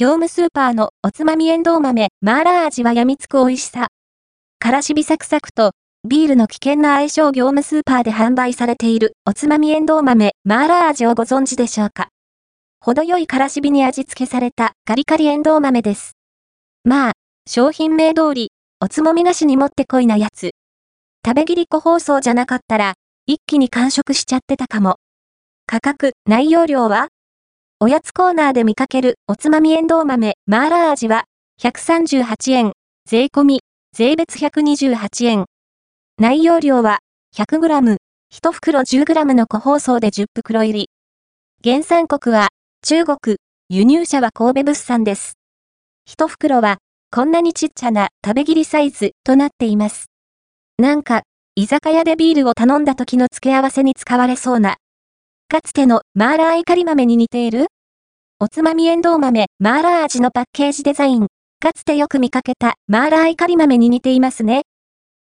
[0.00, 3.88] 業務スーパーのおつまみエンドウ豆、マーラー味は病みつく美味しさ。
[4.58, 5.72] からしびサクサクと、
[6.08, 12.08] ビールの危険な相性業務スーパーで販売されているおつまみエンドウ豆、マーラー味をご存知でしょうか
[12.80, 16.12] 程よいからしびに味付けされたカリカリエンドウ豆です。
[16.84, 17.12] まあ、
[17.46, 20.52] 商品名通り、おつまみなしにもってこいなやつ。
[21.26, 22.94] 食べ切り個包装じゃなかったら、
[23.26, 24.96] 一気に完食しちゃってたかも。
[25.66, 27.08] 価格、内容量は
[27.82, 31.24] おやつコーナーで見かけるおつまみエンドウ豆、マーラー味は、
[31.62, 32.72] 138円、
[33.08, 33.60] 税込み、
[33.96, 35.46] 税別128円。
[36.18, 36.98] 内容量は、
[37.34, 37.96] 100g、
[38.34, 40.90] 1袋 10g の個包装で10袋入り。
[41.64, 42.48] 原産国は、
[42.82, 43.38] 中国、
[43.70, 45.38] 輸入者は神戸物産です。
[46.06, 46.76] 1袋は、
[47.10, 50.10] こんなにちっちゃな食べ切りサイズとなっています。
[50.76, 51.22] なんか、
[51.54, 54.76] 居酒屋でビールを頼んだ時の付け合わせに使われそうな。
[55.52, 57.66] かつてのマーラーイカリ豆に似ている？
[58.38, 61.26] おつまみエンドウ豆、マーラー味のパッケージデザイン。
[61.58, 64.62] かつてよく見かけたマーラーイカリ豆に似ていますね。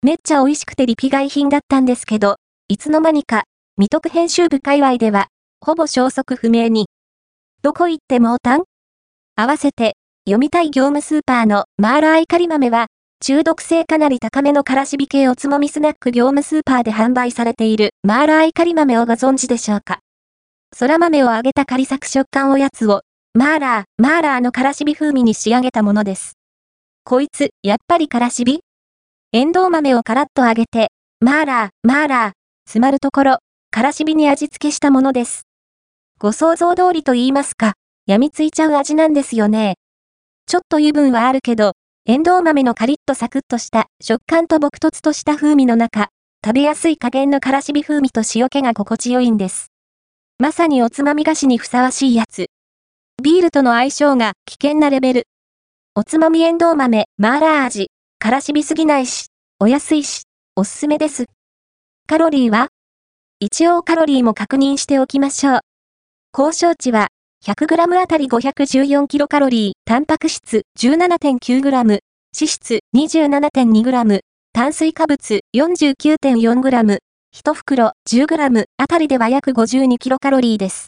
[0.02, 2.34] めっちゃ美味しくてリピ買い品だったんですけど、
[2.68, 3.44] いつの間にか、
[3.76, 5.28] 未得編集部界隈では、
[5.60, 6.88] ほぼ消息不明に。
[7.62, 8.64] どこ行ってもおたん？
[9.36, 9.94] 合わせて、
[10.26, 12.88] 読みたい業務スーパーのマーラーイカリ豆は、
[13.20, 20.00] 中毒性かなり高めのからしび系おつまみスナック業務スーパーで販売されているマーラーイカリ豆をご存知でしょうか？
[20.80, 23.02] 空豆を揚げた仮作食感おやつを、
[23.34, 26.34] マーラー、マーラーのからしび風味に仕上げたものです。
[27.02, 28.60] こいつ、やっぱりからしび？
[29.32, 32.32] エンドウ豆をカラッと揚げて、マーラー、マーラー、
[32.66, 33.38] 詰まるところ、
[33.72, 35.48] からしびに味付けしたものです。
[36.20, 37.72] ご想像通りと言いますか、
[38.06, 39.74] 病みついちゃう味なんですよね。
[40.46, 41.72] ちょっと油分はあるけど、
[42.06, 46.10] エンドウ豆のカリッとサクッとした食感と朴突とした風味の中、
[46.44, 49.72] 食べやすい加減のからしび風味と塩気が心地よいんです。
[50.40, 52.46] まさにおつまみ菓子にふさわしいやつ。
[53.20, 55.26] ビールとの相性が危険なレベル。
[55.96, 59.26] おつまみエンドウ豆、マーラー味、からしびすぎないし、
[59.58, 60.22] お安いし、
[60.54, 61.24] おすすめです。
[62.06, 62.68] カロリーは？
[63.40, 65.60] 一応カロリーも確認しておきましょう。
[66.32, 67.08] 交渉値は
[67.44, 72.00] ？100g あたり 514kcal、タンパク質？17.9g、脂
[72.32, 74.20] 質？27.2g、
[74.52, 76.98] 炭水化物？49.4g、
[77.38, 80.86] 1袋 10g あたりでは約 52kcal です。